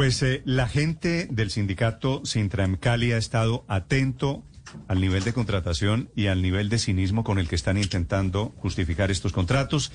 Pues 0.00 0.22
eh, 0.22 0.40
la 0.46 0.66
gente 0.66 1.28
del 1.30 1.50
sindicato 1.50 2.24
Sintram 2.24 2.78
Cali 2.78 3.12
ha 3.12 3.18
estado 3.18 3.66
atento 3.68 4.42
al 4.88 4.98
nivel 4.98 5.24
de 5.24 5.34
contratación 5.34 6.08
y 6.16 6.28
al 6.28 6.40
nivel 6.40 6.70
de 6.70 6.78
cinismo 6.78 7.22
con 7.22 7.38
el 7.38 7.50
que 7.50 7.54
están 7.54 7.76
intentando 7.76 8.54
justificar 8.56 9.10
estos 9.10 9.34
contratos. 9.34 9.92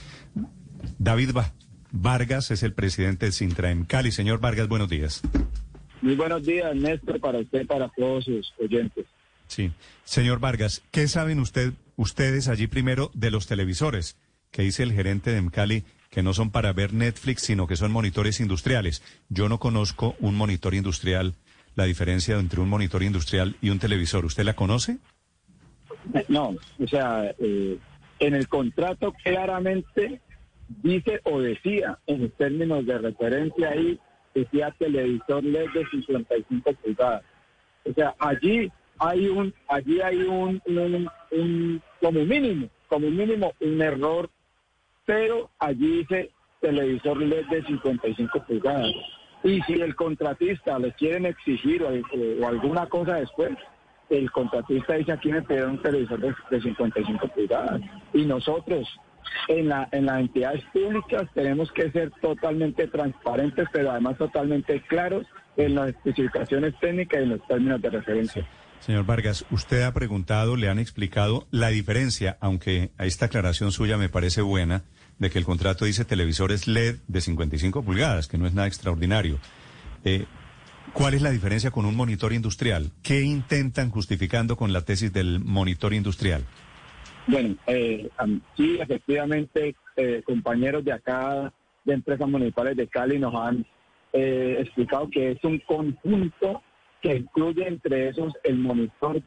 David 0.99 1.31
Vargas 1.91 2.51
es 2.51 2.61
el 2.61 2.73
presidente 2.73 3.25
de 3.25 3.31
Sintram 3.31 3.83
Cali. 3.85 4.11
Señor 4.11 4.39
Vargas, 4.39 4.67
buenos 4.67 4.89
días. 4.89 5.23
Muy 6.03 6.13
buenos 6.13 6.45
días, 6.45 6.75
Néstor, 6.75 7.19
para 7.19 7.39
usted 7.39 7.65
para 7.65 7.89
todos 7.97 8.25
sus 8.25 8.53
oyentes. 8.59 9.07
Sí. 9.47 9.71
Señor 10.03 10.39
Vargas, 10.39 10.83
¿qué 10.91 11.07
saben 11.07 11.39
usted, 11.39 11.73
ustedes 11.95 12.47
allí 12.47 12.67
primero 12.67 13.09
de 13.15 13.31
los 13.31 13.47
televisores? 13.47 14.17
Que 14.51 14.61
dice 14.61 14.83
el 14.83 14.93
gerente 14.93 15.31
de 15.31 15.41
Mcali 15.41 15.83
que 16.15 16.23
no 16.23 16.33
son 16.33 16.49
para 16.49 16.71
ver 16.71 16.93
Netflix, 16.93 17.41
sino 17.41 17.67
que 17.67 17.75
son 17.75 17.91
monitores 17.91 18.39
industriales. 18.39 19.03
Yo 19.27 19.49
no 19.49 19.59
conozco 19.59 20.15
un 20.21 20.33
monitor 20.37 20.73
industrial, 20.73 21.33
la 21.75 21.83
diferencia 21.83 22.39
entre 22.39 22.61
un 22.61 22.69
monitor 22.69 23.03
industrial 23.03 23.57
y 23.61 23.69
un 23.69 23.79
televisor. 23.79 24.23
¿Usted 24.23 24.45
la 24.45 24.53
conoce? 24.53 24.99
No, 26.29 26.55
o 26.79 26.87
sea, 26.87 27.35
eh, 27.37 27.77
en 28.19 28.33
el 28.33 28.47
contrato 28.47 29.11
claramente 29.25 30.21
dice 30.81 31.19
o 31.25 31.41
decía, 31.41 31.99
en 32.07 32.29
términos 32.31 32.85
de 32.85 32.97
referencia 32.97 33.71
ahí, 33.71 33.99
decía 34.33 34.73
televisor 34.79 35.43
LED 35.43 35.67
de 35.73 35.85
55 35.89 36.73
pulgadas. 36.75 37.23
O 37.83 37.93
sea, 37.93 38.15
allí 38.19 38.71
hay 38.99 39.27
un, 39.27 39.53
allí 39.67 39.99
hay 39.99 40.21
un, 40.21 40.61
un 40.65 41.81
como 41.99 42.23
mínimo, 42.23 42.69
como 42.87 43.11
mínimo 43.11 43.51
un 43.59 43.81
error 43.81 44.29
pero 45.05 45.49
allí 45.59 45.99
dice 45.99 46.31
televisor 46.61 47.21
LED 47.21 47.45
de 47.47 47.63
55 47.63 48.43
pulgadas. 48.45 48.91
Y 49.43 49.61
si 49.61 49.73
el 49.73 49.95
contratista 49.95 50.79
le 50.79 50.91
quieren 50.93 51.27
exigir 51.27 51.83
o, 51.83 52.47
alguna 52.47 52.87
cosa 52.87 53.15
después, 53.15 53.51
el 54.09 54.31
contratista 54.31 54.95
dice 54.95 55.11
aquí 55.11 55.31
me 55.31 55.41
pidieron 55.43 55.71
un 55.71 55.81
televisor 55.81 56.19
de, 56.49 56.61
55 56.61 57.27
pulgadas. 57.27 57.81
Y 58.13 58.25
nosotros 58.25 58.87
en, 59.47 59.69
la, 59.69 59.87
en 59.91 60.07
las 60.07 60.19
entidades 60.21 60.63
públicas 60.73 61.29
tenemos 61.33 61.71
que 61.71 61.91
ser 61.91 62.11
totalmente 62.21 62.87
transparentes, 62.87 63.67
pero 63.71 63.91
además 63.91 64.17
totalmente 64.17 64.81
claros 64.81 65.27
en 65.57 65.75
las 65.75 65.89
especificaciones 65.89 66.73
técnicas 66.79 67.19
y 67.19 67.23
en 67.23 67.29
los 67.29 67.47
términos 67.47 67.81
de 67.81 67.89
referencia. 67.89 68.47
Señor 68.79 69.05
Vargas, 69.05 69.45
usted 69.51 69.83
ha 69.83 69.93
preguntado, 69.93 70.55
le 70.55 70.69
han 70.69 70.79
explicado 70.79 71.47
la 71.49 71.69
diferencia, 71.69 72.37
aunque 72.39 72.91
a 72.97 73.05
esta 73.05 73.25
aclaración 73.25 73.71
suya 73.71 73.97
me 73.97 74.09
parece 74.09 74.41
buena, 74.41 74.83
de 75.19 75.29
que 75.29 75.39
el 75.39 75.45
contrato 75.45 75.85
dice 75.85 76.05
televisores 76.05 76.67
LED 76.67 76.97
de 77.07 77.21
55 77.21 77.83
pulgadas, 77.83 78.27
que 78.27 78.37
no 78.37 78.47
es 78.47 78.53
nada 78.53 78.67
extraordinario. 78.67 79.39
Eh, 80.03 80.25
¿Cuál 80.93 81.13
es 81.13 81.21
la 81.21 81.31
diferencia 81.31 81.71
con 81.71 81.85
un 81.85 81.95
monitor 81.95 82.31
industrial? 82.31 82.91
¿Qué 83.03 83.21
intentan 83.21 83.89
justificando 83.89 84.55
con 84.55 84.71
la 84.71 84.81
tesis 84.81 85.11
del 85.11 85.39
monitor 85.39 85.93
industrial? 85.93 86.45
Bueno, 87.27 87.55
eh, 87.67 88.09
sí, 88.55 88.77
efectivamente, 88.79 89.75
eh, 89.95 90.21
compañeros 90.25 90.85
de 90.85 90.93
acá, 90.93 91.51
de 91.83 91.93
empresas 91.93 92.27
municipales 92.29 92.77
de 92.77 92.87
Cali, 92.87 93.19
nos 93.19 93.33
han 93.35 93.65
eh, 94.13 94.57
explicado 94.59 95.09
que 95.09 95.31
es 95.31 95.43
un 95.43 95.59
conjunto 95.59 96.61
que 97.01 97.15
incluye 97.15 97.67
entre 97.67 98.09
esos 98.09 98.33
el 98.43 98.57
monitor 98.57 99.21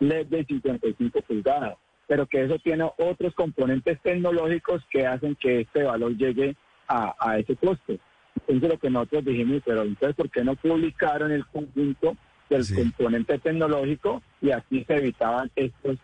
LED 0.00 0.26
de 0.26 0.44
55 0.44 1.20
pulgadas 1.22 1.76
pero 2.06 2.26
que 2.26 2.44
eso 2.44 2.58
tiene 2.58 2.90
otros 2.98 3.34
componentes 3.34 4.00
tecnológicos 4.02 4.82
que 4.90 5.06
hacen 5.06 5.36
que 5.36 5.60
este 5.60 5.82
valor 5.82 6.16
llegue 6.16 6.56
a, 6.88 7.38
ese 7.38 7.56
coste. 7.56 7.98
Entonces 8.46 8.70
lo 8.70 8.78
que 8.78 8.90
nosotros 8.90 9.24
dijimos, 9.24 9.62
pero 9.64 9.82
entonces 9.82 10.14
¿por 10.16 10.30
qué 10.30 10.44
no 10.44 10.54
publicaron 10.56 11.32
el 11.32 11.46
conjunto 11.46 12.16
del 12.50 12.74
componente 12.74 13.38
tecnológico 13.38 14.22
y 14.42 14.50
así 14.50 14.84
se 14.84 14.96
evitaban 14.96 15.50
estos 15.56 15.98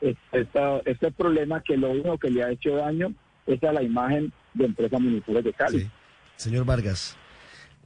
este, 0.00 0.48
este, 0.84 1.12
problema 1.12 1.62
que 1.62 1.76
lo 1.76 1.90
único 1.90 2.18
que 2.18 2.30
le 2.30 2.42
ha 2.42 2.50
hecho 2.50 2.74
daño 2.74 3.14
es 3.46 3.62
a 3.62 3.72
la 3.72 3.82
imagen 3.82 4.32
de 4.54 4.64
empresas 4.64 5.00
municipales 5.00 5.44
de 5.44 5.52
Cali. 5.52 5.90
Señor 6.36 6.64
Vargas, 6.64 7.16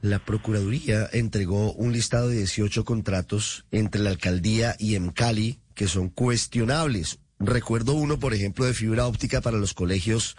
la 0.01 0.19
Procuraduría 0.19 1.07
entregó 1.13 1.73
un 1.73 1.91
listado 1.93 2.29
de 2.29 2.37
18 2.37 2.85
contratos 2.85 3.65
entre 3.71 4.01
la 4.01 4.09
alcaldía 4.09 4.75
y 4.79 4.95
EMCALI 4.95 5.59
que 5.75 5.87
son 5.87 6.09
cuestionables. 6.09 7.19
Recuerdo 7.39 7.93
uno, 7.93 8.19
por 8.19 8.33
ejemplo, 8.33 8.65
de 8.65 8.73
fibra 8.73 9.07
óptica 9.07 9.41
para 9.41 9.57
los 9.57 9.73
colegios 9.73 10.35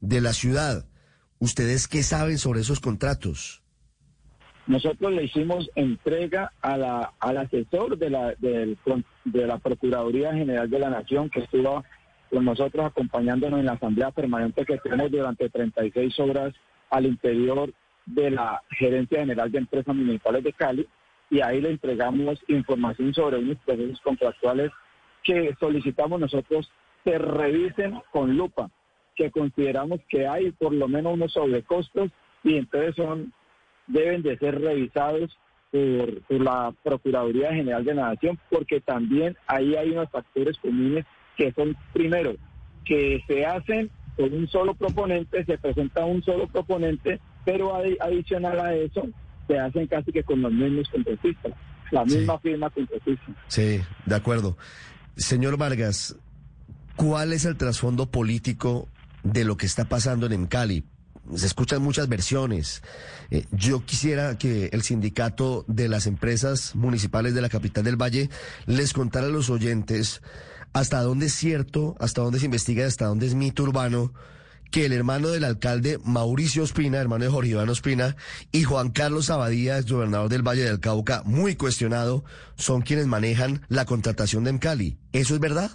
de 0.00 0.20
la 0.20 0.32
ciudad. 0.32 0.84
¿Ustedes 1.38 1.88
qué 1.88 2.02
saben 2.02 2.38
sobre 2.38 2.60
esos 2.60 2.80
contratos? 2.80 3.62
Nosotros 4.66 5.12
le 5.12 5.24
hicimos 5.24 5.68
entrega 5.74 6.52
a 6.60 6.76
la, 6.76 7.12
al 7.18 7.38
asesor 7.38 7.98
de 7.98 8.10
la, 8.10 8.34
de, 8.38 8.76
la 9.24 9.58
Procuraduría 9.58 10.32
General 10.34 10.70
de 10.70 10.78
la 10.78 10.90
Nación 10.90 11.30
que 11.30 11.40
estuvo 11.40 11.84
con 12.30 12.44
nosotros 12.44 12.86
acompañándonos 12.86 13.58
en 13.58 13.66
la 13.66 13.72
asamblea 13.72 14.10
permanente 14.12 14.64
que 14.64 14.78
tenemos 14.78 15.10
durante 15.10 15.48
36 15.48 16.18
horas 16.20 16.54
al 16.90 17.06
interior 17.06 17.72
de 18.06 18.30
la 18.30 18.62
Gerencia 18.78 19.20
General 19.20 19.50
de 19.50 19.58
Empresas 19.58 19.94
Municipales 19.94 20.44
de 20.44 20.52
Cali 20.52 20.86
y 21.30 21.40
ahí 21.40 21.60
le 21.60 21.70
entregamos 21.70 22.38
información 22.46 23.12
sobre 23.14 23.38
unos 23.38 23.56
procesos 23.64 24.00
contractuales 24.02 24.70
que 25.24 25.54
solicitamos 25.58 26.20
nosotros 26.20 26.70
se 27.04 27.18
revisen 27.18 28.00
con 28.12 28.36
lupa, 28.36 28.70
que 29.16 29.30
consideramos 29.30 30.00
que 30.08 30.26
hay 30.26 30.52
por 30.52 30.72
lo 30.72 30.88
menos 30.88 31.14
unos 31.14 31.32
sobrecostos 31.32 32.10
y 32.44 32.56
entonces 32.56 32.94
son 32.96 33.32
deben 33.86 34.22
de 34.22 34.38
ser 34.38 34.60
revisados 34.60 35.36
por, 35.70 36.40
la 36.40 36.72
Procuraduría 36.82 37.52
General 37.52 37.84
de 37.84 37.94
la 37.94 38.08
Nación, 38.10 38.38
porque 38.50 38.80
también 38.80 39.36
ahí 39.46 39.74
hay 39.74 39.90
unos 39.90 40.10
factores 40.10 40.58
comunes 40.58 41.06
que 41.36 41.52
son, 41.52 41.76
primero, 41.92 42.34
que 42.84 43.22
se 43.26 43.46
hacen 43.46 43.90
con 44.16 44.32
un 44.34 44.46
solo 44.48 44.74
proponente, 44.74 45.44
se 45.44 45.56
presenta 45.56 46.04
un 46.04 46.22
solo 46.22 46.46
proponente, 46.46 47.20
pero 47.44 47.74
adicional 47.74 48.60
a 48.60 48.74
eso, 48.74 49.08
se 49.46 49.58
hacen 49.58 49.86
casi 49.86 50.12
que 50.12 50.22
con 50.22 50.42
los 50.42 50.52
mismos 50.52 50.88
contratistas, 50.90 51.52
la 51.90 52.04
misma 52.04 52.38
firma 52.38 52.68
contratista. 52.68 53.32
Sí, 53.48 53.80
de 54.04 54.14
acuerdo. 54.14 54.56
Señor 55.16 55.56
Vargas, 55.56 56.16
¿cuál 56.96 57.32
es 57.32 57.44
el 57.44 57.56
trasfondo 57.56 58.10
político 58.10 58.88
de 59.22 59.44
lo 59.44 59.56
que 59.56 59.66
está 59.66 59.84
pasando 59.84 60.26
en 60.26 60.46
Cali? 60.46 60.84
Se 61.34 61.46
escuchan 61.46 61.82
muchas 61.82 62.08
versiones. 62.08 62.82
Eh, 63.30 63.46
yo 63.52 63.84
quisiera 63.84 64.36
que 64.38 64.70
el 64.72 64.82
sindicato 64.82 65.64
de 65.68 65.88
las 65.88 66.06
empresas 66.06 66.74
municipales 66.74 67.34
de 67.34 67.42
la 67.42 67.48
capital 67.48 67.84
del 67.84 68.00
Valle 68.00 68.30
les 68.66 68.92
contara 68.92 69.26
a 69.26 69.30
los 69.30 69.50
oyentes 69.50 70.22
hasta 70.72 71.02
dónde 71.02 71.26
es 71.26 71.34
cierto, 71.34 71.94
hasta 72.00 72.22
dónde 72.22 72.38
se 72.38 72.46
investiga, 72.46 72.86
hasta 72.86 73.06
dónde 73.06 73.26
es 73.26 73.34
mito 73.34 73.62
urbano 73.62 74.12
que 74.72 74.86
el 74.86 74.92
hermano 74.92 75.28
del 75.28 75.44
alcalde 75.44 75.98
Mauricio 76.02 76.62
Ospina, 76.62 76.98
hermano 76.98 77.24
de 77.24 77.30
Jorge 77.30 77.50
Iván 77.50 77.68
Ospina, 77.68 78.16
y 78.50 78.64
Juan 78.64 78.90
Carlos 78.90 79.30
Abadía, 79.30 79.78
ex 79.78 79.92
gobernador 79.92 80.30
del 80.30 80.42
Valle 80.42 80.64
del 80.64 80.80
Cauca, 80.80 81.22
muy 81.24 81.54
cuestionado, 81.54 82.24
son 82.56 82.80
quienes 82.80 83.06
manejan 83.06 83.60
la 83.68 83.84
contratación 83.84 84.44
de 84.44 84.50
Encali. 84.50 84.96
¿Eso 85.12 85.34
es 85.34 85.40
verdad? 85.40 85.70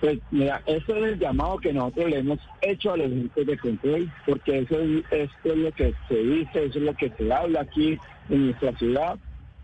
Pues 0.00 0.18
mira, 0.30 0.62
eso 0.66 0.96
es 0.96 1.04
el 1.04 1.18
llamado 1.18 1.58
que 1.58 1.72
nosotros 1.72 2.08
le 2.08 2.18
hemos 2.20 2.38
hecho 2.62 2.92
a 2.92 2.96
los 2.96 3.12
entes 3.12 3.46
de 3.46 3.58
control, 3.58 4.12
porque 4.26 4.60
eso 4.60 4.80
es, 4.80 5.04
esto 5.10 5.52
es 5.52 5.58
lo 5.58 5.72
que 5.72 5.94
se 6.08 6.14
dice, 6.14 6.64
eso 6.64 6.78
es 6.78 6.84
lo 6.84 6.94
que 6.94 7.12
se 7.18 7.32
habla 7.32 7.60
aquí 7.60 7.98
en 8.30 8.46
nuestra 8.46 8.76
ciudad, 8.78 9.18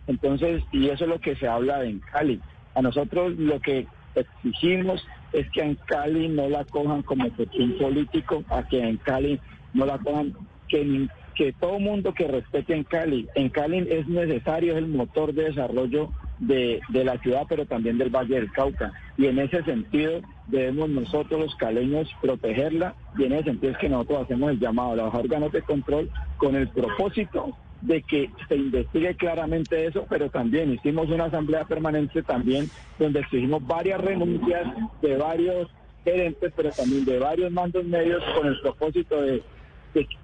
entonces, 0.07 0.63
y 0.73 0.89
eso 0.91 1.05
es 1.05 1.11
lo 1.11 1.21
que 1.21 1.37
se 1.37 1.49
habla 1.49 1.85
en 1.85 2.01
Cali. 2.13 2.41
A 2.75 2.83
nosotros 2.83 3.35
lo 3.39 3.59
que 3.61 3.87
exigimos 4.15 5.03
es 5.35 5.51
que 5.51 5.63
en 5.63 5.75
Cali 5.87 6.29
no 6.29 6.49
la 6.49 6.65
cojan 6.65 7.03
como 7.03 7.31
cuestión 7.33 7.73
político, 7.79 8.45
a 8.49 8.63
que 8.63 8.79
en 8.79 8.97
Cali 8.99 9.41
no 9.73 9.85
la 9.85 9.99
cojan, 9.99 10.33
que, 10.69 11.09
que 11.35 11.53
todo 11.53 11.81
mundo 11.81 12.15
que 12.15 12.29
respete 12.29 12.75
en 12.75 12.85
Cali, 12.85 13.29
en 13.35 13.49
Cali 13.49 13.87
es 13.91 14.07
necesario, 14.07 14.73
es 14.73 14.79
el 14.79 14.87
motor 14.87 15.35
de 15.35 15.45
desarrollo 15.45 16.13
de, 16.39 16.81
de, 16.89 17.05
la 17.05 17.19
ciudad, 17.19 17.47
pero 17.49 17.67
también 17.67 17.99
del 17.99 18.11
Valle 18.11 18.37
del 18.37 18.53
Cauca. 18.53 18.93
Y 19.19 19.27
en 19.27 19.41
ese 19.41 19.63
sentido 19.65 20.21
debemos 20.47 20.89
nosotros 20.89 21.41
los 21.41 21.55
caleños 21.57 22.09
protegerla 22.21 22.95
y 23.19 23.25
en 23.25 23.33
ese 23.33 23.45
sentido 23.45 23.73
es 23.73 23.79
que 23.79 23.89
nosotros 23.89 24.23
hacemos 24.25 24.53
el 24.53 24.61
llamado 24.61 24.93
a 24.93 24.97
los 24.97 25.15
órganos 25.15 25.53
de 25.53 25.63
control 25.63 26.11
con 26.39 26.55
el 26.55 26.69
propósito 26.69 27.57
de 27.85 28.03
que 28.03 28.31
se 28.49 28.57
investigue 28.57 29.15
claramente 29.15 29.87
eso, 29.87 30.07
pero 30.09 30.31
también 30.31 30.73
hicimos 30.73 31.09
una 31.11 31.27
asamblea 31.27 31.65
permanente 31.65 32.23
también 32.23 32.71
donde 32.99 33.21
exigimos 33.21 33.67
varias 33.67 34.01
renuncias 34.01 34.63
de 35.03 35.17
varios 35.17 35.69
gerentes, 36.03 36.53
pero 36.57 36.71
también 36.71 37.05
de 37.05 37.19
varios 37.19 37.53
mandos 37.53 37.85
medios 37.85 38.23
con 38.35 38.47
el 38.47 38.59
propósito 38.61 39.21
de, 39.21 39.43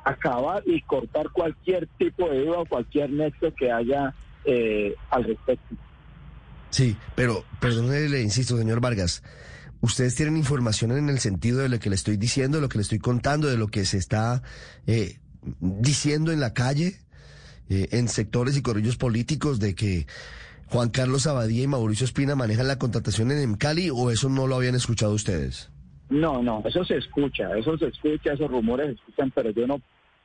acabar 0.05 0.65
y 0.67 0.81
cortar 0.81 1.31
cualquier 1.31 1.87
tipo 1.97 2.29
de 2.29 2.45
duda 2.45 2.59
o 2.59 2.67
cualquier 2.67 3.09
nexo 3.11 3.55
que 3.55 3.71
haya 3.71 4.13
eh, 4.45 4.97
al 5.11 5.23
respecto. 5.23 5.77
Sí, 6.71 6.97
pero 7.15 7.45
perdóneme, 7.61 8.09
le 8.09 8.23
insisto, 8.23 8.57
señor 8.57 8.81
Vargas. 8.81 9.23
¿Ustedes 9.81 10.17
tienen 10.17 10.37
información 10.37 10.91
en 10.91 11.09
el 11.09 11.21
sentido 11.21 11.61
de 11.61 11.69
lo 11.69 11.79
que 11.79 11.89
le 11.89 11.95
estoy 11.95 12.17
diciendo, 12.17 12.59
de 12.59 12.63
lo 12.63 12.69
que 12.69 12.79
le 12.79 12.83
estoy 12.83 12.99
contando, 12.99 13.47
de 13.47 13.57
lo 13.57 13.69
que 13.69 13.85
se 13.85 13.97
está 13.97 14.43
eh, 14.89 15.21
diciendo 15.61 16.33
en 16.33 16.41
la 16.41 16.53
calle? 16.53 16.99
Eh, 17.71 17.89
en 17.93 18.09
sectores 18.09 18.57
y 18.57 18.63
corrillos 18.63 18.97
políticos 18.97 19.61
de 19.61 19.75
que 19.75 20.07
Juan 20.69 20.91
Carlos 20.91 21.27
Abadía 21.27 21.63
y 21.63 21.67
Mauricio 21.67 22.05
Espina 22.05 22.37
manejan 22.37 22.69
la 22.69 22.79
contratación 22.79 23.31
en 23.31 23.55
Cali 23.55 23.91
o 23.91 24.11
eso 24.11 24.29
no 24.29 24.47
lo 24.47 24.57
habían 24.57 24.75
escuchado 24.75 25.15
ustedes? 25.15 25.71
No, 26.11 26.43
no, 26.43 26.63
eso 26.67 26.85
se 26.85 26.97
escucha, 26.97 27.57
eso 27.57 27.79
se 27.79 27.87
escucha, 27.87 28.33
esos 28.33 28.51
rumores 28.51 28.87
se 28.87 28.93
escuchan, 28.95 29.33
pero 29.35 29.51
yo 29.51 29.67
no 29.67 29.81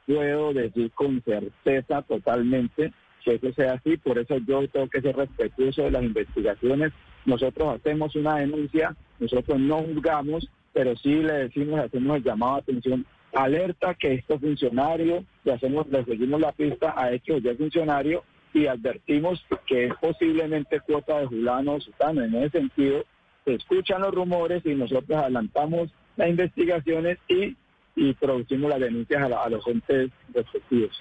puedo 0.05 0.53
decir 0.53 0.91
con 0.91 1.21
certeza 1.23 2.01
totalmente 2.01 2.91
que 3.23 3.35
eso 3.35 3.51
sea 3.53 3.73
así, 3.73 3.97
por 3.97 4.19
eso 4.19 4.37
yo 4.47 4.67
tengo 4.69 4.87
que 4.87 5.01
ser 5.01 5.15
respetuoso 5.15 5.83
de 5.83 5.91
las 5.91 6.03
investigaciones. 6.03 6.93
Nosotros 7.25 7.75
hacemos 7.75 8.15
una 8.15 8.37
denuncia, 8.37 8.95
nosotros 9.19 9.59
no 9.59 9.83
juzgamos, 9.83 10.47
pero 10.73 10.95
sí 10.97 11.15
le 11.15 11.33
decimos, 11.33 11.79
hacemos 11.79 12.17
el 12.17 12.23
llamado 12.23 12.55
a 12.55 12.59
atención, 12.59 13.05
alerta 13.35 13.93
que 13.93 14.15
estos 14.15 14.39
funcionarios, 14.39 15.23
le, 15.43 15.53
hacemos, 15.53 15.87
le 15.89 16.03
seguimos 16.05 16.39
la 16.41 16.51
pista 16.53 16.93
a 16.95 17.11
hechos 17.11 17.43
de 17.43 17.55
funcionario 17.55 18.23
y 18.53 18.67
advertimos 18.67 19.45
que 19.67 19.87
es 19.87 19.93
posiblemente 19.95 20.79
cuota 20.79 21.19
de 21.19 21.27
Julano 21.27 21.79
Sutano. 21.81 22.23
En 22.23 22.33
ese 22.35 22.59
sentido, 22.59 23.03
se 23.43 23.55
escuchan 23.55 24.01
los 24.01 24.13
rumores 24.13 24.65
y 24.65 24.73
nosotros 24.73 25.19
adelantamos 25.19 25.91
las 26.15 26.29
investigaciones 26.29 27.17
y, 27.27 27.55
y 27.95 28.13
producimos 28.13 28.69
las 28.69 28.79
denuncias 28.79 29.29
a, 29.29 29.49
los 29.49 29.67
entes 29.67 30.09
respectivos. 30.33 30.91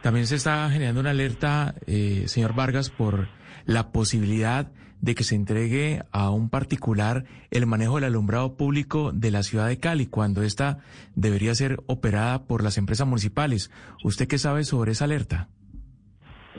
También 0.00 0.26
se 0.26 0.36
está 0.36 0.68
generando 0.70 1.00
una 1.00 1.10
alerta, 1.10 1.74
eh, 1.86 2.24
señor 2.26 2.54
Vargas, 2.54 2.90
por 2.90 3.28
la 3.66 3.92
posibilidad 3.92 4.72
de 5.00 5.14
que 5.14 5.24
se 5.24 5.34
entregue 5.34 6.02
a 6.10 6.30
un 6.30 6.50
particular 6.50 7.24
el 7.50 7.66
manejo 7.66 7.96
del 7.96 8.04
alumbrado 8.04 8.56
público 8.56 9.12
de 9.12 9.30
la 9.30 9.42
ciudad 9.42 9.68
de 9.68 9.78
Cali, 9.78 10.06
cuando 10.06 10.42
esta 10.42 10.78
debería 11.14 11.54
ser 11.54 11.80
operada 11.86 12.44
por 12.44 12.62
las 12.62 12.78
empresas 12.78 13.06
municipales. 13.06 13.70
¿Usted 14.02 14.28
qué 14.28 14.38
sabe 14.38 14.64
sobre 14.64 14.92
esa 14.92 15.04
alerta? 15.04 15.48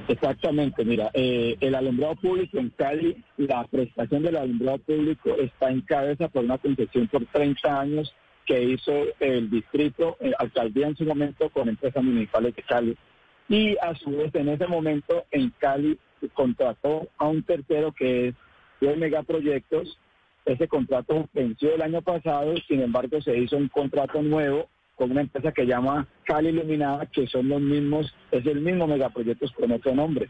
Exactamente, 0.08 0.86
mira, 0.86 1.12
eh, 1.14 1.58
el 1.60 1.76
alumbrado 1.76 2.16
público 2.16 2.58
en 2.58 2.70
Cali, 2.70 3.24
la 3.38 3.66
prestación 3.68 4.24
del 4.24 4.38
alumbrado 4.38 4.78
público 4.80 5.36
está 5.36 5.70
en 5.70 5.82
cabeza 5.82 6.30
por 6.30 6.46
una 6.46 6.58
concesión 6.58 7.08
por 7.08 7.26
30 7.26 7.80
años 7.80 8.14
que 8.46 8.64
hizo 8.64 8.92
el 9.20 9.50
distrito, 9.50 10.18
eh, 10.20 10.32
alcaldía 10.40 10.88
en 10.88 10.96
su 10.96 11.06
momento 11.06 11.50
con 11.50 11.70
empresas 11.70 12.04
municipales 12.04 12.56
de 12.56 12.64
Cali. 12.64 12.98
Y 13.50 13.76
a 13.82 13.96
su 13.96 14.12
vez, 14.12 14.34
en 14.36 14.50
ese 14.50 14.68
momento, 14.68 15.26
en 15.32 15.52
Cali 15.58 15.98
contrató 16.34 17.10
a 17.18 17.28
un 17.28 17.44
tercero 17.44 17.92
que 17.92 18.30
es 18.30 18.36
de 18.80 18.96
Megaproyectos. 18.96 19.98
Ese 20.46 20.68
contrato 20.68 21.28
venció 21.34 21.74
el 21.74 21.82
año 21.82 22.02
pasado, 22.02 22.56
sin 22.68 22.82
embargo, 22.82 23.22
se 23.22 23.38
hizo 23.38 23.58
un 23.58 23.68
contrato 23.68 24.22
nuevo 24.22 24.70
con 24.96 25.12
una 25.12 25.22
empresa 25.22 25.52
que 25.52 25.66
llama 25.66 26.08
Cali 26.26 26.50
Iluminada, 26.50 27.06
que 27.08 27.28
son 27.28 27.50
los 27.50 27.62
mismos, 27.62 28.14
es 28.32 28.46
el 28.46 28.62
mismo 28.62 28.86
megaproyectos 28.86 29.52
con 29.54 29.72
otro 29.72 29.96
nombre. 29.96 30.30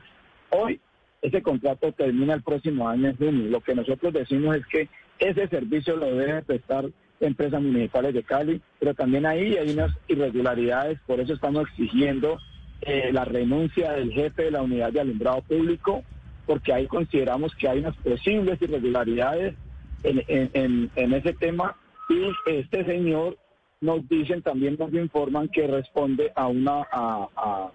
Hoy 0.52 0.80
ese 1.22 1.42
contrato 1.42 1.92
termina 1.92 2.36
el 2.36 2.44
próximo 2.44 2.88
año 2.88 3.10
en 3.10 3.18
junio. 3.18 3.50
Lo 3.50 3.62
que 3.62 3.76
nosotros 3.76 4.14
decimos 4.14 4.56
es 4.56 4.66
que 4.68 4.90
ese 5.20 5.48
servicio 5.48 5.96
lo 5.98 6.16
deben 6.16 6.44
prestar 6.46 6.86
empresas 7.20 7.62
municipales 7.62 8.14
de 8.14 8.24
Cali, 8.24 8.62
pero 8.80 8.94
también 8.94 9.26
ahí 9.26 9.58
hay 9.58 9.72
unas 9.72 9.92
irregularidades, 10.08 11.00
por 11.06 11.20
eso 11.20 11.34
estamos 11.34 11.68
exigiendo 11.70 12.38
eh, 12.82 13.10
la 13.12 13.26
renuncia 13.26 13.92
del 13.94 14.12
jefe 14.12 14.44
de 14.44 14.52
la 14.52 14.62
unidad 14.62 14.92
de 14.92 15.02
alumbrado 15.02 15.42
público, 15.42 16.04
porque 16.46 16.74
ahí 16.74 16.88
consideramos 16.88 17.54
que 17.56 17.68
hay 17.68 17.80
unas 17.80 17.96
posibles 17.98 18.62
irregularidades 18.62 19.56
en, 20.04 20.24
en, 20.28 20.90
en 20.96 21.14
ese 21.14 21.34
tema 21.34 21.76
y 22.10 22.32
este 22.50 22.86
señor 22.86 23.38
nos 23.82 24.08
dicen, 24.10 24.42
también 24.42 24.76
nos 24.80 24.94
informan 24.94 25.48
que 25.50 25.68
responde 25.68 26.32
a 26.36 26.48
una 26.48 26.82
a, 26.92 27.28
a, 27.36 27.72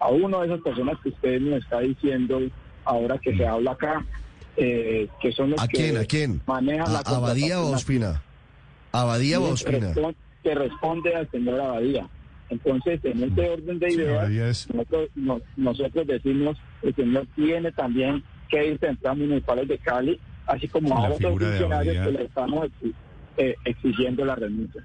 a 0.00 0.08
una 0.08 0.40
de 0.40 0.46
esas 0.46 0.60
personas 0.60 0.98
que 1.02 1.08
usted 1.08 1.40
nos 1.40 1.62
está 1.62 1.80
diciendo 1.80 2.40
ahora 2.84 3.18
que 3.18 3.36
se 3.36 3.46
habla 3.46 3.72
acá, 3.72 4.04
eh, 4.56 5.08
que 5.20 5.32
son 5.32 5.50
los 5.50 5.60
¿A 5.62 5.66
que 5.66 5.76
quién, 5.78 5.96
a 5.96 6.04
quién? 6.04 6.40
manejan 6.46 6.92
la 6.92 6.98
¿Abadía 7.00 7.60
o 7.60 7.72
Ospina? 7.72 8.22
¿Abadía 8.92 9.40
o 9.40 9.52
Ospina? 9.52 9.92
Que 10.42 10.54
responde 10.54 11.14
al 11.14 11.28
señor 11.30 11.60
Abadía. 11.60 12.06
Entonces, 12.50 13.00
en 13.04 13.22
este 13.22 13.48
orden 13.48 13.78
de 13.78 13.92
ideas, 13.92 14.68
nosotros, 14.72 15.08
nosotros 15.56 16.06
decimos, 16.06 16.56
el 16.82 16.94
señor 16.94 17.26
tiene 17.34 17.72
también 17.72 18.22
que 18.48 18.66
ir 18.66 18.78
a 18.82 18.88
entrar 18.88 19.16
municipales 19.16 19.68
de 19.68 19.78
Cali, 19.78 20.20
así 20.46 20.68
como 20.68 20.96
a 20.96 21.10
otros 21.10 21.38
funcionarios 21.38 22.06
que 22.06 22.12
le 22.12 22.24
estamos 22.24 22.68
eh, 23.36 23.54
exigiendo 23.64 24.24
la 24.24 24.34
renuncia. 24.34 24.82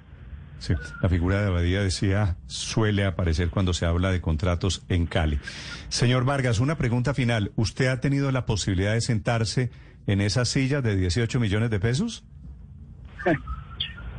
Sí, 0.59 0.73
la 1.01 1.07
figura 1.07 1.41
de 1.41 1.47
Abadía 1.47 1.81
decía 1.81 2.35
suele 2.47 3.05
aparecer 3.05 3.49
cuando 3.49 3.73
se 3.73 3.85
habla 3.85 4.11
de 4.11 4.19
contratos 4.19 4.83
en 4.89 5.05
Cali. 5.05 5.39
Señor 5.87 6.25
Vargas, 6.25 6.59
una 6.59 6.77
pregunta 6.77 7.13
final. 7.13 7.51
¿Usted 7.55 7.87
ha 7.87 8.01
tenido 8.01 8.31
la 8.31 8.45
posibilidad 8.45 8.93
de 8.93 9.01
sentarse 9.01 9.71
en 10.05 10.19
esa 10.19 10.43
silla 10.43 10.81
de 10.81 10.97
18 10.97 11.39
millones 11.39 11.69
de 11.69 11.79
pesos? 11.79 12.23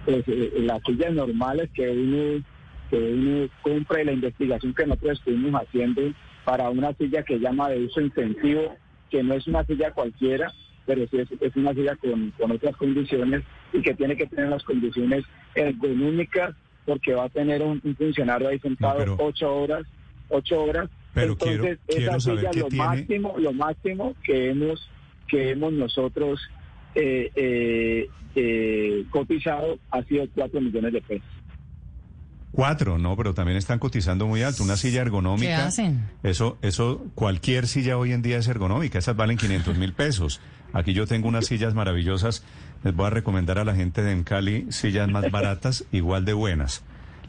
Pues 0.02 0.24
eh, 0.28 0.52
las 0.60 0.80
sillas 0.86 1.12
normales 1.12 1.68
que 1.74 1.86
uno, 1.86 2.42
que 2.90 2.96
uno 2.96 3.48
compra 3.62 4.02
y 4.02 4.04
la 4.04 4.12
investigación 4.12 4.74
que 4.74 4.86
nosotros 4.86 5.18
estuvimos 5.18 5.62
haciendo 5.62 6.02
para 6.44 6.68
una 6.70 6.92
silla 6.94 7.22
que 7.22 7.38
llama 7.38 7.70
de 7.70 7.84
uso 7.84 8.00
intensivo, 8.00 8.76
que 9.10 9.22
no 9.22 9.34
es 9.34 9.46
una 9.46 9.64
silla 9.64 9.92
cualquiera, 9.92 10.52
pero 10.86 11.06
sí 11.08 11.18
es, 11.18 11.56
una 11.56 11.72
silla 11.72 11.96
con, 11.96 12.32
con 12.32 12.50
otras 12.50 12.76
condiciones 12.76 13.42
y 13.72 13.80
que 13.80 13.94
tiene 13.94 14.16
que 14.16 14.26
tener 14.26 14.48
las 14.48 14.64
condiciones 14.64 15.24
ergonómicas 15.54 16.54
porque 16.84 17.14
va 17.14 17.24
a 17.24 17.28
tener 17.28 17.62
un, 17.62 17.80
funcionario 17.96 18.48
ahí 18.48 18.58
sentado 18.58 19.16
ocho 19.18 19.54
horas, 19.54 19.84
ocho 20.28 20.64
horas. 20.64 20.90
Pero 21.14 21.32
Entonces, 21.32 21.78
quiero, 21.86 22.16
esa 22.16 22.20
silla 22.20 22.50
lo 22.54 22.68
máximo, 22.70 23.34
lo 23.38 23.52
máximo 23.52 24.14
que 24.24 24.50
hemos 24.50 24.90
que 25.28 25.50
hemos 25.50 25.72
nosotros 25.72 26.40
eh, 26.96 27.30
eh, 27.36 28.08
eh, 28.34 29.04
cotizado 29.10 29.78
ha 29.90 30.02
sido 30.02 30.26
cuatro 30.34 30.60
millones 30.60 30.92
de 30.92 31.00
pesos. 31.02 31.39
Cuatro, 32.52 32.98
no, 32.98 33.16
pero 33.16 33.32
también 33.32 33.56
están 33.56 33.78
cotizando 33.78 34.26
muy 34.26 34.42
alto. 34.42 34.64
Una 34.64 34.76
silla 34.76 35.02
ergonómica. 35.02 35.56
¿Qué 35.56 35.62
hacen? 35.62 36.08
Eso, 36.22 36.58
eso, 36.62 37.06
cualquier 37.14 37.68
silla 37.68 37.96
hoy 37.96 38.12
en 38.12 38.22
día 38.22 38.38
es 38.38 38.48
ergonómica. 38.48 38.98
Esas 38.98 39.16
valen 39.16 39.36
500 39.36 39.76
mil 39.76 39.92
pesos. 39.92 40.40
Aquí 40.72 40.92
yo 40.92 41.06
tengo 41.06 41.28
unas 41.28 41.46
sillas 41.46 41.74
maravillosas. 41.74 42.44
Les 42.82 42.94
voy 42.94 43.06
a 43.06 43.10
recomendar 43.10 43.58
a 43.58 43.64
la 43.64 43.74
gente 43.74 44.02
de 44.02 44.22
Cali 44.24 44.66
sillas 44.70 45.08
más 45.08 45.30
baratas, 45.30 45.84
igual 45.92 46.24
de 46.24 46.32
buenas. 46.32 46.82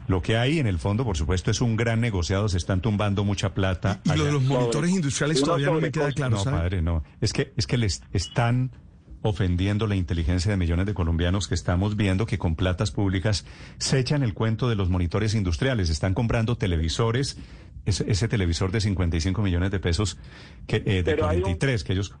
Lo 0.08 0.20
que 0.20 0.36
hay 0.36 0.58
en 0.58 0.66
el 0.66 0.78
fondo, 0.78 1.04
por 1.04 1.16
supuesto, 1.16 1.50
es 1.52 1.60
un 1.60 1.76
gran 1.76 2.00
negociado. 2.00 2.48
Se 2.48 2.58
están 2.58 2.80
tumbando 2.80 3.24
mucha 3.24 3.54
plata. 3.54 4.00
Y, 4.04 4.16
lo 4.16 4.24
de 4.24 4.32
los 4.32 4.42
monitores 4.42 4.90
industriales 4.90 5.40
todavía 5.40 5.66
no 5.68 5.80
me 5.80 5.92
queda 5.92 6.10
claro. 6.10 6.36
No, 6.36 6.44
padre, 6.44 6.82
no. 6.82 7.04
Es 7.20 7.32
que, 7.32 7.52
es 7.56 7.66
que 7.68 7.78
les 7.78 8.02
están 8.12 8.72
ofendiendo 9.22 9.86
la 9.86 9.96
inteligencia 9.96 10.50
de 10.50 10.56
millones 10.56 10.86
de 10.86 10.94
colombianos 10.94 11.48
que 11.48 11.54
estamos 11.54 11.96
viendo 11.96 12.26
que 12.26 12.38
con 12.38 12.56
platas 12.56 12.90
públicas 12.90 13.46
se 13.78 13.98
echan 13.98 14.22
el 14.22 14.34
cuento 14.34 14.68
de 14.68 14.76
los 14.76 14.88
monitores 14.90 15.34
industriales. 15.34 15.90
Están 15.90 16.14
comprando 16.14 16.56
televisores, 16.56 17.38
ese, 17.86 18.10
ese 18.10 18.28
televisor 18.28 18.72
de 18.72 18.80
55 18.80 19.42
millones 19.42 19.70
de 19.70 19.80
pesos, 19.80 20.18
que, 20.66 20.82
eh, 20.84 21.02
de 21.02 21.16
43 21.16 21.84
que 21.84 21.92
ellos 21.92 22.14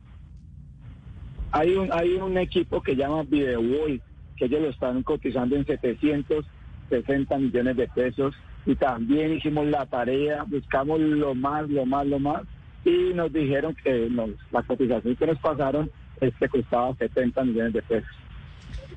hay 1.52 1.74
un, 1.74 1.92
hay 1.92 2.14
un 2.14 2.36
equipo 2.38 2.82
que 2.82 2.96
llama 2.96 3.22
VideoWall, 3.24 4.00
que 4.36 4.46
ellos 4.46 4.62
lo 4.62 4.70
están 4.70 5.02
cotizando 5.02 5.54
en 5.54 5.66
760 5.66 7.38
millones 7.38 7.76
de 7.76 7.88
pesos 7.88 8.34
y 8.64 8.74
también 8.74 9.34
hicimos 9.34 9.66
la 9.66 9.84
tarea, 9.86 10.44
buscamos 10.44 10.98
lo 10.98 11.34
más, 11.34 11.68
lo 11.68 11.84
más, 11.84 12.06
lo 12.06 12.18
más 12.18 12.42
y 12.84 13.12
nos 13.14 13.32
dijeron 13.32 13.76
que 13.84 14.08
nos, 14.10 14.30
la 14.50 14.62
cotización 14.62 15.14
que 15.14 15.26
nos 15.26 15.38
pasaron 15.38 15.90
este 16.22 16.48
costaba 16.48 16.94
70 16.94 17.44
millones 17.44 17.72
de 17.74 17.82
pesos. 17.82 18.10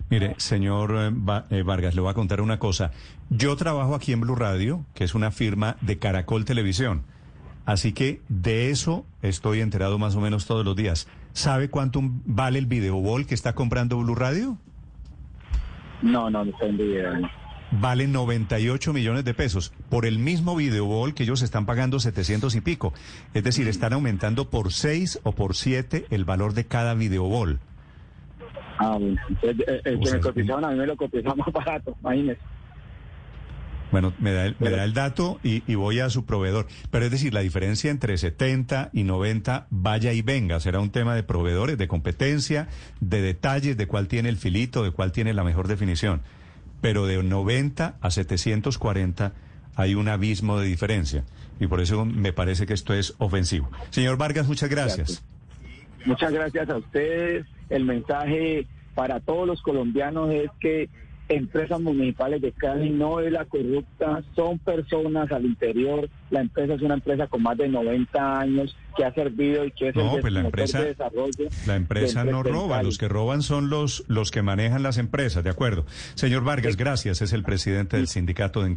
Mire, 0.10 0.36
señor 0.38 0.96
eh, 0.98 1.12
eh, 1.50 1.64
Vargas, 1.64 1.96
le 1.96 2.02
voy 2.02 2.12
a 2.12 2.14
contar 2.14 2.42
una 2.42 2.60
cosa. 2.60 2.92
Yo 3.30 3.56
trabajo 3.56 3.96
aquí 3.96 4.14
en 4.14 4.22
Blue 4.22 4.36
Radio, 4.36 4.86
que 4.94 5.04
es 5.04 5.16
una 5.16 5.32
firma 5.32 5.78
de 5.82 5.98
Caracol 5.98 6.46
Televisión. 6.46 7.04
Así 7.66 7.94
que 7.94 8.22
de 8.30 8.70
eso 8.70 9.06
estoy 9.24 9.62
enterado 9.62 9.98
más 9.98 10.16
o 10.16 10.22
menos 10.22 10.46
todos 10.46 10.64
los 10.64 10.76
días. 10.76 11.08
¿Sabe 11.34 11.70
cuánto 11.70 12.02
vale 12.04 12.60
el 12.60 12.68
videoball 12.68 13.26
que 13.26 13.34
está 13.34 13.54
comprando 13.54 13.98
Blue 13.98 14.14
Radio? 14.14 14.58
No, 16.04 16.30
no, 16.30 16.46
no 16.46 16.52
tengo 16.58 16.84
idea. 16.84 17.20
Vale 17.72 18.08
98 18.08 18.94
millones 18.94 19.26
de 19.26 19.34
pesos 19.34 19.74
por 19.90 20.06
el 20.06 20.20
mismo 20.20 20.56
videoball 20.56 21.14
que 21.14 21.24
ellos 21.24 21.42
están 21.42 21.66
pagando 21.66 22.00
700 22.00 22.56
y 22.56 22.62
pico. 22.62 22.94
Es 23.34 23.44
decir, 23.44 23.68
están 23.68 23.94
aumentando 23.94 24.50
por 24.50 24.72
6 24.72 25.22
o 25.24 25.32
por 25.34 25.56
7 25.56 26.06
el 26.10 26.26
valor 26.26 26.54
de 26.54 26.66
cada 26.66 26.94
videoball. 26.94 27.60
Ah, 28.78 28.98
bueno. 29.00 29.20
El, 29.42 29.64
el, 29.68 29.82
el 29.86 30.00
que 30.00 30.12
me 30.12 30.20
cotizaron 30.20 30.66
a 30.66 30.70
mí 30.70 30.76
me 30.76 30.86
lo 30.86 30.96
cotizamos 30.96 31.38
más 31.46 31.54
barato, 31.54 31.96
imagínese. 32.02 32.42
Bueno, 33.92 34.14
me 34.20 34.34
da 34.34 34.46
el, 34.48 34.56
me 34.60 34.72
da 34.72 34.84
el 34.84 34.94
dato 34.94 35.40
y, 35.42 35.76
voy 35.76 36.00
a 36.00 36.10
su 36.10 36.26
proveedor. 36.26 36.68
Pero 36.92 37.06
es 37.06 37.12
decir, 37.12 37.34
la 37.34 37.40
diferencia 37.42 37.92
entre 37.92 38.18
70 38.18 38.90
y 38.92 39.04
90 39.04 39.68
vaya 39.70 40.12
y 40.12 40.22
venga. 40.22 40.60
Será 40.60 40.80
un 40.80 40.90
tema 40.90 41.16
de 41.16 41.24
proveedores, 41.24 41.78
de 41.78 41.88
competencia, 41.88 42.68
de 43.00 43.22
detalles, 43.22 43.78
de 43.78 43.88
cuál 43.88 44.10
tiene 44.10 44.28
el 44.30 44.38
filito, 44.38 44.84
de 44.84 44.92
cuál 44.92 45.12
tiene 45.12 45.34
la 45.34 45.44
mejor 45.44 45.68
definición. 45.68 46.22
Pero 46.82 47.06
de 47.06 47.22
90 47.22 47.96
a 48.00 48.12
740 48.12 49.34
hay 49.76 49.96
un 49.96 50.08
abismo 50.08 50.60
de 50.60 50.68
diferencia. 50.68 51.24
Y 51.60 51.68
por 51.68 51.82
eso 51.82 52.06
me 52.06 52.34
parece 52.34 52.66
que 52.66 52.74
esto 52.74 52.94
es 52.94 53.16
ofensivo. 53.18 53.70
Señor 53.90 54.18
Vargas, 54.18 54.48
muchas 54.48 54.70
gracias. 54.70 55.24
Muchas 56.06 56.32
gracias 56.32 56.70
a 56.70 56.78
ustedes. 56.78 57.46
El 57.70 57.86
mensaje 57.86 58.68
para 58.94 59.20
todos 59.20 59.48
los 59.48 59.62
colombianos 59.62 60.32
es 60.32 60.50
que 60.60 60.90
empresas 61.30 61.80
municipales 61.82 62.42
de 62.42 62.52
Cali 62.52 62.90
no 62.90 63.20
es 63.20 63.32
la 63.32 63.46
corrupta, 63.46 64.24
son 64.36 64.60
personas 64.60 65.32
al 65.32 65.46
interior. 65.46 66.10
La 66.30 66.42
empresa 66.42 66.74
es 66.74 66.82
una 66.82 66.96
empresa 66.96 67.28
con 67.28 67.44
más 67.44 67.58
de 67.58 67.68
90 67.68 68.40
años 68.40 68.76
que 68.96 69.04
ha 69.04 69.14
servido 69.14 69.66
y 69.66 69.72
que 69.72 69.90
es 69.90 69.96
no, 69.96 70.16
el 70.16 70.22
pues 70.22 70.34
la 70.34 70.42
empresa, 70.42 70.82
de 70.82 70.88
desarrollo. 70.88 71.48
La 71.66 71.76
empresa 71.76 72.24
no 72.24 72.44
roba, 72.44 72.82
los 72.84 72.98
que 72.98 73.08
roban 73.08 73.42
son 73.42 73.70
los, 73.70 74.06
los 74.08 74.32
que 74.32 74.42
manejan 74.42 74.84
las 74.84 74.98
empresas, 74.98 75.44
¿de 75.44 75.50
acuerdo? 75.50 75.86
Señor 76.14 76.44
Vargas, 76.44 76.78
gracias, 76.78 77.22
es 77.22 77.34
el 77.34 77.44
presidente 77.44 77.98
del 77.98 78.08
sindicato 78.08 78.62
de 78.62 78.70
Encali. 78.70 78.76